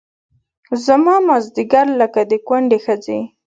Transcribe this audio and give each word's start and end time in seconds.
زما 0.85 1.15
مازدیګر 1.27 1.85
لکه 1.99 2.21
د 2.31 2.33
کونډې 2.47 2.79
ښځې 2.85 3.19